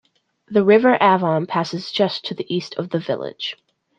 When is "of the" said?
2.73-2.97